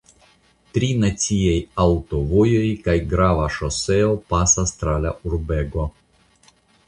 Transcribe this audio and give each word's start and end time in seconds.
Tri 0.77 0.87
naciaj 1.01 1.57
aŭtovojoj 1.83 2.63
kaj 2.87 2.95
grava 3.13 3.45
ŝoseo 3.57 4.15
pasas 4.33 4.73
tra 4.79 4.95
la 5.07 5.13
urbego. 5.33 5.85